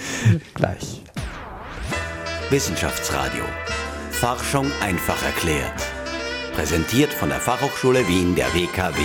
[0.54, 1.02] Gleich.
[2.48, 3.42] Wissenschaftsradio.
[4.12, 5.82] Forschung einfach erklärt.
[6.54, 9.00] Präsentiert von der Fachhochschule Wien der WKW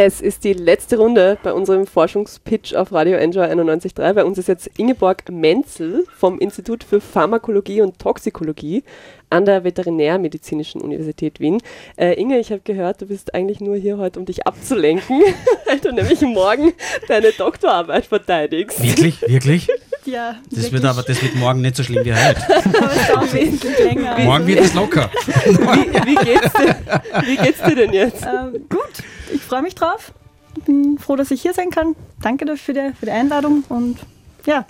[0.00, 4.12] Es ist die letzte Runde bei unserem Forschungspitch auf Radio Enjoy 91.3.
[4.12, 8.84] Bei uns ist jetzt Ingeborg Menzel vom Institut für Pharmakologie und Toxikologie
[9.30, 11.60] an der Veterinärmedizinischen Universität Wien.
[11.96, 15.22] Äh, Inge, ich habe gehört, du bist eigentlich nur hier heute, um dich abzulenken,
[15.66, 16.72] weil du nämlich morgen
[17.08, 18.82] deine Doktorarbeit verteidigst.
[18.82, 19.22] Wirklich?
[19.22, 19.68] Wirklich?
[20.04, 22.40] Ja, Das wird aber das wird morgen nicht so schlimm wie heute.
[24.08, 24.24] aber.
[24.24, 25.10] Morgen wird es locker.
[25.44, 28.22] Wie, wie, geht's dir, wie geht's dir denn jetzt?
[28.24, 30.12] Ähm, gut, ich freue mich drauf.
[30.64, 31.94] Bin froh, dass ich hier sein kann.
[32.22, 33.98] Danke dafür für die, für die Einladung und
[34.46, 34.66] ja,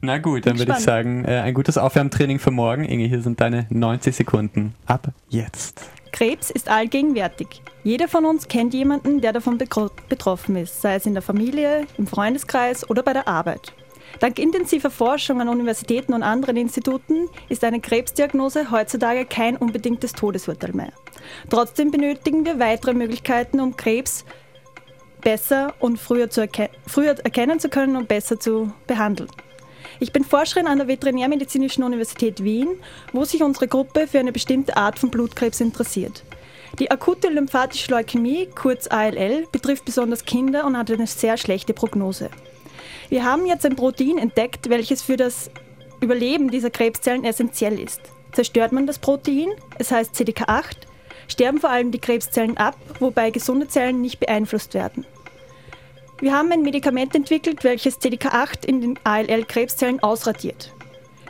[0.00, 2.84] Na gut, dann würde ich sagen, äh, ein gutes Aufwärmtraining für morgen.
[2.84, 4.74] Inge, hier sind deine 90 Sekunden.
[4.86, 5.90] Ab jetzt.
[6.12, 7.62] Krebs ist allgegenwärtig.
[7.82, 12.06] Jeder von uns kennt jemanden, der davon betroffen ist, sei es in der Familie, im
[12.06, 13.72] Freundeskreis oder bei der Arbeit.
[14.20, 20.72] Dank intensiver Forschung an Universitäten und anderen Instituten ist eine Krebsdiagnose heutzutage kein unbedingtes Todesurteil
[20.72, 20.92] mehr.
[21.50, 24.24] Trotzdem benötigen wir weitere Möglichkeiten, um Krebs
[25.20, 29.28] besser und früher, zu erke früher erkennen zu können und besser zu behandeln.
[30.00, 32.68] Ich bin Forscherin an der Veterinärmedizinischen Universität Wien,
[33.12, 36.22] wo sich unsere Gruppe für eine bestimmte Art von Blutkrebs interessiert.
[36.78, 42.30] Die akute lymphatische Leukämie, kurz ALL, betrifft besonders Kinder und hat eine sehr schlechte Prognose.
[43.08, 45.50] Wir haben jetzt ein Protein entdeckt, welches für das
[46.00, 48.00] Überleben dieser Krebszellen essentiell ist.
[48.30, 50.76] Zerstört man das Protein, es heißt CDK8,
[51.26, 55.06] sterben vor allem die Krebszellen ab, wobei gesunde Zellen nicht beeinflusst werden.
[56.20, 60.72] Wir haben ein Medikament entwickelt, welches CDK8 in den ALL-Krebszellen ausradiert.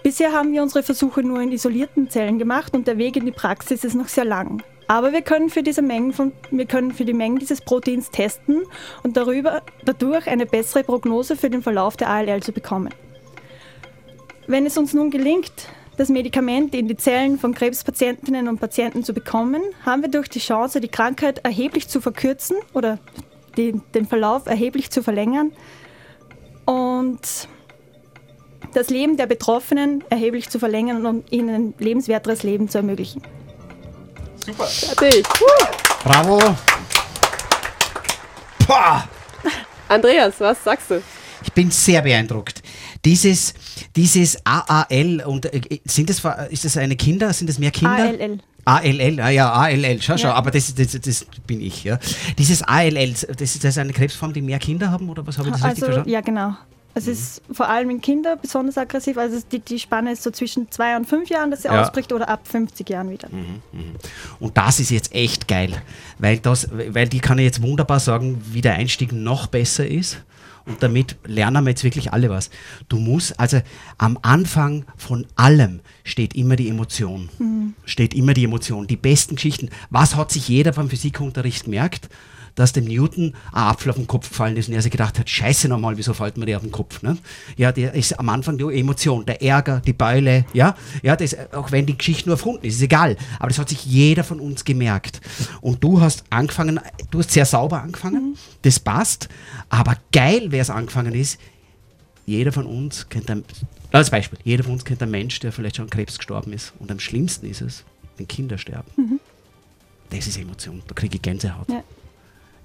[0.02, 3.32] Bisher haben wir unsere Versuche nur in isolierten Zellen gemacht und der Weg in die
[3.32, 4.62] Praxis ist noch sehr lang.
[4.86, 8.62] Aber wir können für diese Mengen von, wir können für die Mengen dieses Proteins testen
[9.02, 12.94] und darüber, dadurch eine bessere Prognose für den Verlauf der ALL zu bekommen.
[14.46, 19.12] Wenn es uns nun gelingt, das Medikament in die Zellen von Krebspatientinnen und Patienten zu
[19.12, 22.98] bekommen, haben wir durch die Chance, die Krankheit erheblich zu verkürzen oder
[23.56, 25.52] den, den Verlauf erheblich zu verlängern
[26.64, 27.20] und
[28.74, 33.22] das Leben der Betroffenen erheblich zu verlängern und ihnen ein lebenswerteres Leben zu ermöglichen.
[34.56, 35.26] Fertig.
[36.04, 36.40] Bravo.
[38.66, 39.08] Pah.
[39.88, 41.02] Andreas, was sagst du?
[41.42, 42.62] Ich bin sehr beeindruckt.
[43.04, 43.54] Dieses,
[43.96, 47.32] dieses AAL und äh, sind das, ist das eine Kinder?
[47.32, 47.96] Sind das mehr Kinder?
[47.96, 48.38] ALL.
[48.76, 50.34] ALL, ah ja, ALL, schau, schau, Ja.
[50.34, 51.98] aber das, das, das bin ich, ja.
[52.38, 55.54] Dieses ALL, das ist, das eine Krebsform, die mehr Kinder haben, oder was habe ich
[55.54, 56.10] das richtig Also, verstanden?
[56.10, 56.54] ja, genau.
[56.94, 59.18] Es ist vor allem in Kindern besonders aggressiv.
[59.18, 61.82] Also die, die Spanne ist so zwischen zwei und fünf Jahren, dass sie Ja.
[61.82, 63.28] ausbricht, oder ab 50 Jahren wieder.
[64.40, 65.80] Und das ist jetzt echt geil,
[66.18, 70.18] weil, das, weil die kann ich jetzt wunderbar sagen, wie der Einstieg noch besser ist.
[70.68, 72.50] Und damit lernen wir jetzt wirklich alle was.
[72.90, 73.60] Du musst, also
[73.96, 77.30] am Anfang von allem steht immer die Emotion.
[77.86, 78.86] Steht immer die Emotion.
[78.86, 79.70] Die besten Geschichten.
[79.88, 82.10] Was hat sich jeder beim Physikunterricht gemerkt?
[82.58, 85.30] Dass dem Newton ein Apfel auf den Kopf gefallen ist und er sich gedacht hat,
[85.30, 87.02] scheiße nochmal, wieso fällt mir der auf den Kopf?
[87.02, 87.16] Ne?
[87.56, 91.70] Ja, der ist am Anfang die Emotion, der Ärger, die Beule, ja, ja das, auch
[91.70, 93.16] wenn die Geschichte nur erfunden ist, ist egal.
[93.38, 95.20] Aber das hat sich jeder von uns gemerkt.
[95.60, 96.80] Und du hast angefangen,
[97.12, 99.28] du hast sehr sauber angefangen, das passt,
[99.68, 101.38] aber geil, wer es angefangen ist,
[102.26, 103.44] jeder von uns kennt ein,
[103.92, 106.72] als Beispiel, jeder von uns kennt einen Mensch, der vielleicht schon an Krebs gestorben ist.
[106.80, 107.84] Und am schlimmsten ist es,
[108.16, 109.20] wenn Kinder sterben.
[110.10, 111.68] Das ist Emotion, da kriege ich Gänsehaut.
[111.68, 111.84] Ja.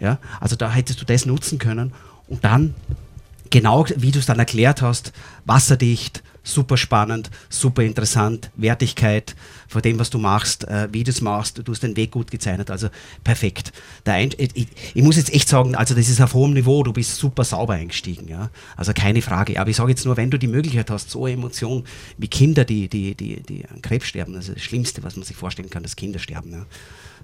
[0.04, 1.94] Ja, also da hättest du das nutzen können.
[2.28, 2.76] Und dann,
[3.50, 5.14] genau wie du es dann erklärt hast,
[5.46, 9.34] wasserdicht, super spannend, super interessant, Wertigkeit
[9.70, 12.32] von dem, was du machst, äh, wie du es machst, du hast den Weg gut
[12.32, 12.90] gezeichnet, also
[13.24, 13.72] perfekt.
[14.38, 17.46] Ich, ich muss jetzt echt sagen, also das ist auf hohem Niveau, du bist super
[17.46, 20.92] sauber eingestiegen, ja, also keine Frage, aber ich sage jetzt nur, wenn du die Möglichkeit
[20.92, 21.86] hast, so eine Emotion
[22.18, 25.24] wie Kinder, die, die, die, die an Krebs sterben, das ist das Schlimmste, was man
[25.24, 26.66] sich vorstellen kann, dass Kinder sterben, ja.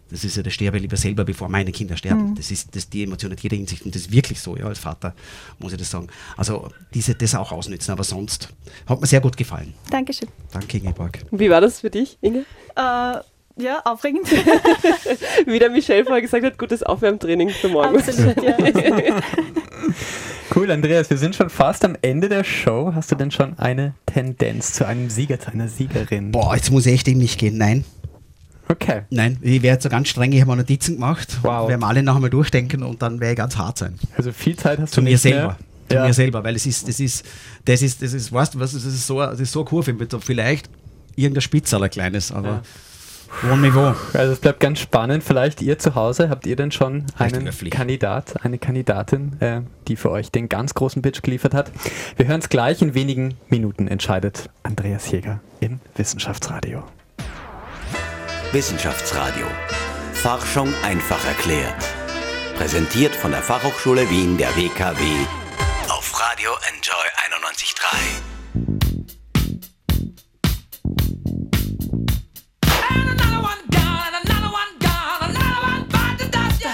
[0.09, 2.35] Das ist ja, der sterbe lieber selber, bevor meine Kinder sterben.
[2.35, 4.79] Das ist das, die Emotion in jeder Hinsicht und das ist wirklich so, ja, als
[4.79, 5.13] Vater
[5.59, 6.07] muss ich das sagen.
[6.37, 8.49] Also diese, das auch ausnützen, aber sonst
[8.87, 9.73] hat mir sehr gut gefallen.
[9.89, 10.29] Dankeschön.
[10.51, 11.19] Danke, Ingeborg.
[11.31, 12.45] Wie war das für dich, Inge?
[12.75, 13.19] Äh,
[13.61, 14.31] ja, aufregend.
[15.45, 17.97] Wie der Michel vorher gesagt hat, gutes Aufwärmtraining für morgen.
[17.97, 18.57] Absolut, ja.
[20.55, 22.91] Cool, Andreas, wir sind schon fast am Ende der Show.
[22.95, 26.31] Hast du denn schon eine Tendenz zu einem Sieger, zu einer Siegerin?
[26.31, 27.57] Boah, jetzt muss ich echt in mich gehen.
[27.59, 27.85] Nein,
[28.71, 29.01] Okay.
[29.09, 31.39] nein, ich wäre jetzt so ganz streng, ich habe mir Notizen gemacht.
[31.41, 31.67] Wow.
[31.67, 33.95] Werden wir alle noch einmal durchdenken und dann werde ich ganz hart sein.
[34.15, 35.47] Also viel Zeit hast Zu du mir nicht selber.
[35.47, 35.57] Mehr.
[35.89, 36.05] Zu Ja.
[36.05, 37.25] mir selber, weil es ist, das ist,
[37.65, 39.95] das ist, das ist, weißt du was, das ist so, das ist so eine Kurve
[40.19, 40.69] vielleicht
[41.15, 42.61] irgendein Spitzeller kleines, aber
[43.43, 43.95] hohem Niveau.
[44.13, 45.23] Also es bleibt ganz spannend.
[45.23, 47.73] Vielleicht ihr zu Hause, habt ihr denn schon einen öffentlich.
[47.73, 51.71] Kandidat, eine Kandidatin, äh, die für euch den ganz großen Pitch geliefert hat?
[52.17, 52.83] Wir hören es gleich.
[52.83, 56.83] In wenigen Minuten entscheidet Andreas Jäger im Wissenschaftsradio.
[58.51, 59.45] Wissenschaftsradio.
[60.13, 61.85] Forschung einfach erklärt.
[62.57, 65.03] Präsentiert von der Fachhochschule Wien der WKW
[65.87, 66.95] auf Radio Enjoy
[67.29, 67.85] 91.3.
[72.89, 76.65] Another one gone, another one gone, another one bite the dust.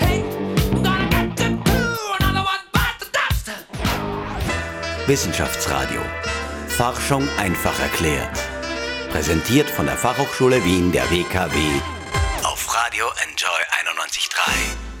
[0.00, 0.22] Hey,
[0.72, 1.80] I'm gonna get to do
[2.20, 3.50] another one bite the dust.
[5.06, 6.02] Wissenschaftsradio.
[6.68, 8.41] Forschung einfach erklärt.
[9.12, 11.58] Präsentiert von der Fachhochschule Wien der WKW
[12.44, 13.50] auf Radio Enjoy
[14.08, 14.50] 91.3.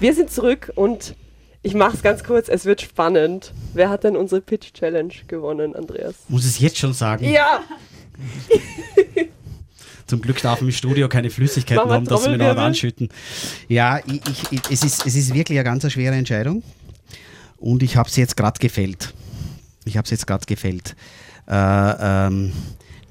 [0.00, 1.16] Wir sind zurück und
[1.62, 3.54] ich mache es ganz kurz, es wird spannend.
[3.72, 6.14] Wer hat denn unsere Pitch Challenge gewonnen, Andreas?
[6.28, 7.24] Muss es jetzt schon sagen.
[7.24, 7.62] Ja!
[10.06, 13.08] Zum Glück darf im Studio keine Flüssigkeiten haben, dass sie mir noch anschütten.
[13.68, 16.62] Ja, ich, ich, ich, es, ist, es ist wirklich eine ganz schwere Entscheidung.
[17.56, 19.14] Und ich habe es jetzt gerade gefällt.
[19.86, 20.96] Ich habe es jetzt gerade gefällt.
[21.48, 22.52] Äh, ähm,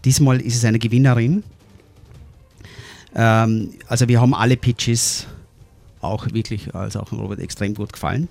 [0.05, 1.43] diesmal ist es eine Gewinnerin.
[3.15, 5.27] Ähm, also wir haben alle Pitches
[6.01, 8.27] auch wirklich, also auch Robert, extrem gut gefallen.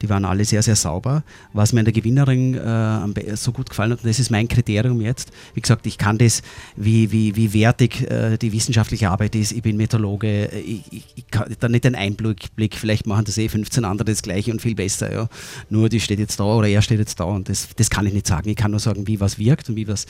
[0.00, 1.22] Die waren alle sehr, sehr sauber.
[1.52, 5.00] Was mir an der Gewinnerin äh, so gut gefallen hat, und das ist mein Kriterium
[5.00, 6.42] jetzt, wie gesagt, ich kann das,
[6.76, 9.52] wie, wie, wie wertig äh, die wissenschaftliche Arbeit ist.
[9.52, 13.24] Ich bin Meteorologe, äh, ich, ich, ich kann da nicht einen Einblick, Blick, vielleicht machen
[13.24, 15.12] das eh 15 andere das Gleiche und viel besser.
[15.12, 15.28] Ja.
[15.70, 18.12] Nur die steht jetzt da oder er steht jetzt da und das, das kann ich
[18.12, 18.48] nicht sagen.
[18.48, 20.06] Ich kann nur sagen, wie was wirkt und wie was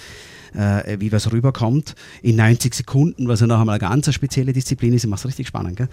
[0.55, 4.93] äh, wie was rüberkommt in 90 Sekunden, was ja noch einmal eine ganz spezielle Disziplin
[4.93, 5.05] ist.
[5.05, 5.77] Ich mache es richtig spannend.
[5.77, 5.89] Gell?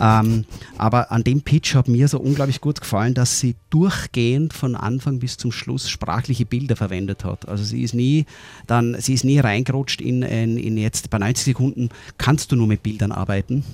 [0.00, 0.44] ähm,
[0.78, 5.18] aber an dem Pitch hat mir so unglaublich gut gefallen, dass sie durchgehend von Anfang
[5.18, 7.48] bis zum Schluss sprachliche Bilder verwendet hat.
[7.48, 8.26] Also sie ist nie
[8.66, 12.66] dann, sie ist nie reingerutscht in, in, in jetzt bei 90 Sekunden kannst du nur
[12.66, 13.64] mit Bildern arbeiten.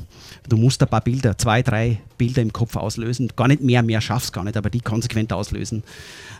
[0.48, 3.32] Du musst ein paar Bilder, zwei, drei Bilder im Kopf auslösen.
[3.36, 5.82] Gar nicht mehr, mehr schaffst gar nicht, aber die konsequent auslösen.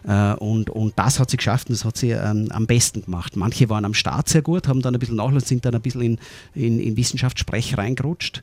[0.09, 3.37] Äh, und, und das hat sie geschafft und das hat sie ähm, am besten gemacht.
[3.37, 6.01] Manche waren am Start sehr gut, haben dann ein bisschen nachgelassen, sind dann ein bisschen
[6.01, 6.19] in,
[6.55, 8.43] in, in Wissenschaftssprech reingerutscht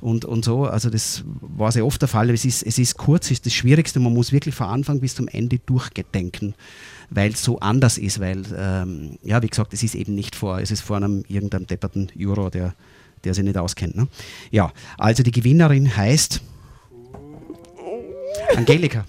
[0.00, 0.66] und, und so.
[0.66, 2.30] Also das war sehr oft der Fall.
[2.30, 3.98] Es ist, es ist kurz, es ist das Schwierigste.
[3.98, 6.54] Man muss wirklich von Anfang bis zum Ende durchgedenken,
[7.10, 8.20] weil es so anders ist.
[8.20, 11.66] Weil, ähm, ja, wie gesagt, es ist eben nicht vor, es ist vor einem irgendeinem
[11.66, 12.74] depperten Juror, der,
[13.24, 13.96] der sich nicht auskennt.
[13.96, 14.06] Ne?
[14.52, 16.40] Ja, also die Gewinnerin heißt
[18.54, 19.04] Angelika.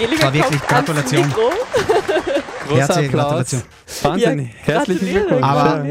[0.00, 1.26] Angelika War wirklich kommt ans Gratulation.
[1.26, 1.50] Mikro.
[2.68, 3.26] Großer Herzliche Applaus.
[3.26, 3.62] Gratulation.
[4.02, 4.38] Wahnsinn.
[4.40, 5.42] Ja, Herzlichen Glückwunsch.
[5.42, 5.84] Aber-.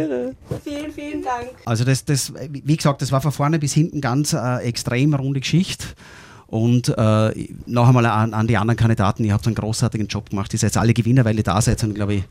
[0.63, 1.49] Vielen, vielen Dank.
[1.65, 5.39] Also das, das, wie gesagt, das war von vorne bis hinten ganz äh, extrem runde
[5.41, 5.85] Geschichte.
[6.47, 10.51] Und äh, noch einmal an, an die anderen Kandidaten, ihr habt einen großartigen Job gemacht.
[10.53, 12.23] Ihr seid alle Gewinner, weil ihr da seid und glaube ich,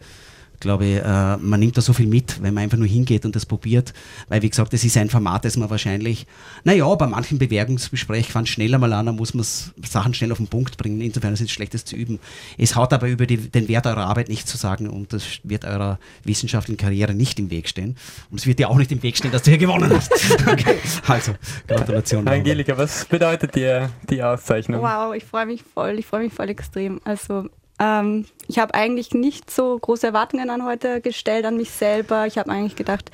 [0.60, 3.36] glaube ich, äh, man nimmt da so viel mit, wenn man einfach nur hingeht und
[3.36, 3.92] das probiert.
[4.28, 6.26] Weil, wie gesagt, das ist ein Format, das man wahrscheinlich,
[6.64, 10.48] naja, bei manchen Bewerbungsgesprächen fand schneller mal an, da muss man Sachen schnell auf den
[10.48, 11.00] Punkt bringen.
[11.00, 12.18] Insofern ist es schlechtes zu üben.
[12.56, 15.64] Es haut aber über die, den Wert eurer Arbeit nicht zu sagen und das wird
[15.64, 17.96] eurer wissenschaftlichen Karriere nicht im Weg stehen.
[18.30, 20.12] Und es wird dir auch nicht im Weg stehen, dass du hier gewonnen hast.
[20.48, 20.76] Okay.
[21.06, 21.34] Also,
[21.66, 22.26] Gratulation.
[22.26, 24.80] Angelika, was bedeutet dir die Auszeichnung?
[24.80, 27.00] Wow, ich freue mich voll, ich freue mich voll extrem.
[27.04, 32.26] Also ähm, ich habe eigentlich nicht so große Erwartungen an heute gestellt, an mich selber.
[32.26, 33.10] Ich habe eigentlich gedacht,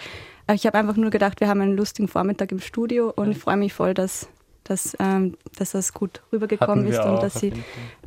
[0.47, 3.39] äh, ich habe einfach nur gedacht, wir haben einen lustigen Vormittag im Studio und ich
[3.39, 4.29] freue mich voll, dass,
[4.65, 7.53] dass, ähm, dass das gut rübergekommen ist und dass sie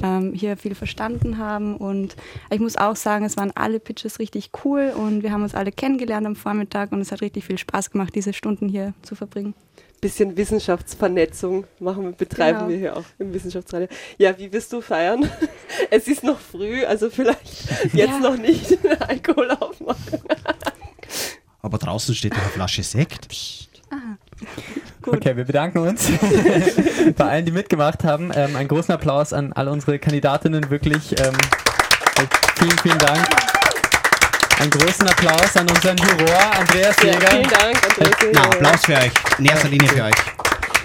[0.01, 1.77] ähm, hier viel verstanden haben.
[1.77, 2.15] Und
[2.49, 5.71] ich muss auch sagen, es waren alle Pitches richtig cool und wir haben uns alle
[5.71, 9.53] kennengelernt am Vormittag und es hat richtig viel Spaß gemacht, diese Stunden hier zu verbringen.
[9.99, 12.69] Bisschen Wissenschaftsvernetzung machen wir, betreiben Genau.
[12.69, 13.87] wir hier auch im Wissenschaftsradio.
[14.17, 15.29] Ja, wie wirst du feiern?
[15.91, 17.45] Es ist noch früh, also vielleicht
[17.93, 18.19] jetzt Ja.
[18.19, 20.19] noch nicht Alkohol aufmachen.
[21.61, 23.27] Aber draußen steht noch eine Flasche Sekt.
[25.01, 25.17] Gut.
[25.17, 26.09] Okay, wir bedanken uns
[27.15, 28.31] bei allen, die mitgemacht haben.
[28.35, 31.11] Ähm, einen großen Applaus an alle unsere Kandidatinnen, wirklich.
[31.19, 31.33] Ähm,
[32.57, 33.27] vielen, vielen Dank.
[34.59, 37.27] Einen großen Applaus an unseren Juror, Andreas Ja, Jäger.
[37.27, 38.15] vielen Dank, Andreas.
[38.33, 39.11] Na, Applaus für euch.
[39.37, 40.15] In erster Linie für euch.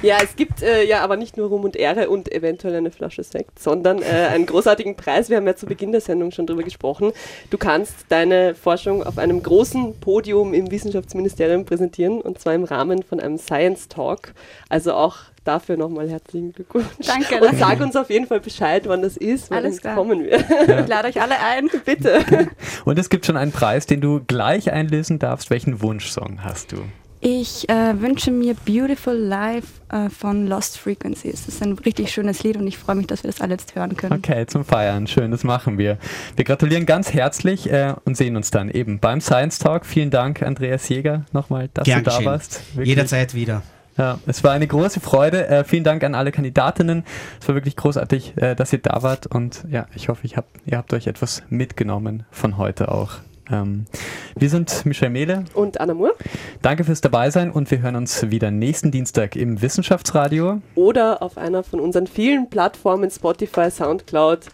[0.02, 3.22] Ja, es gibt äh, ja aber nicht nur Ruhm und Ehre und eventuell eine Flasche
[3.22, 5.30] Sekt, sondern äh, einen großartigen Preis.
[5.30, 7.12] Wir haben ja zu Beginn der Sendung schon drüber gesprochen.
[7.50, 13.02] Du kannst deine Forschung auf einem großen Podium im Wissenschaftsministerium präsentieren und zwar im Rahmen
[13.04, 14.34] von einem Science Talk.
[14.68, 16.86] Also auch dafür nochmal herzlichen Glückwunsch.
[17.06, 19.94] Danke, Und sag uns auf jeden Fall Bescheid, wann das ist, weil Alles klar.
[19.96, 20.38] kommen wir.
[20.38, 21.68] Ich lade euch alle ein.
[21.84, 22.20] Bitte.
[22.84, 25.50] Und es gibt schon einen Preis, den du gleich einlösen darfst.
[25.50, 26.76] Welchen Wunschsong hast du?
[27.24, 31.46] Ich äh, wünsche mir Beautiful Life äh, von Lost Frequencies.
[31.46, 33.76] Das ist ein richtig schönes Lied und ich freue mich, dass wir das alle jetzt
[33.76, 34.14] hören können.
[34.14, 35.06] Okay, zum Feiern.
[35.06, 35.98] Schön, das machen wir.
[36.34, 39.86] Wir gratulieren ganz herzlich äh, und sehen uns dann eben beim Science Talk.
[39.86, 42.26] Vielen Dank, Andreas Jäger, nochmal, dass Gern du da geschehen.
[42.26, 42.60] warst.
[42.74, 42.88] Wirklich.
[42.88, 43.62] Jederzeit wieder.
[43.96, 45.46] Ja, es war eine große Freude.
[45.48, 47.04] Äh, vielen Dank an alle Kandidatinnen.
[47.40, 49.26] Es war wirklich großartig, äh, dass ihr da wart.
[49.26, 53.18] Und ja, ich hoffe, ich hab, ihr habt euch etwas mitgenommen von heute auch.
[53.50, 53.86] Ähm,
[54.36, 55.44] wir sind Michel Mehle.
[55.54, 56.14] Und Anna Moore.
[56.62, 60.60] Danke fürs Dabeisein und wir hören uns wieder nächsten Dienstag im Wissenschaftsradio.
[60.74, 64.46] oder auf einer von unseren vielen Plattformen, Spotify, Soundcloud,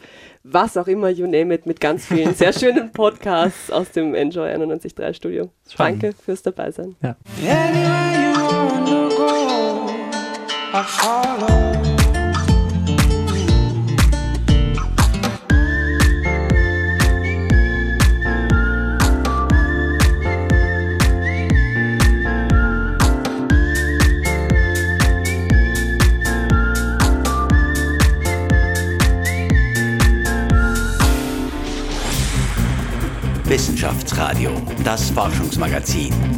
[0.42, 4.48] was auch immer, you name it, mit ganz vielen sehr schönen Podcasts aus dem Enjoy
[4.48, 5.50] 91.3 Studio.
[5.68, 6.02] Spannend.
[6.02, 6.96] Danke fürs Dabeisein.
[7.02, 7.16] Ja.
[33.48, 34.50] Wissenschaftsradio,
[34.84, 36.37] das Forschungsmagazin.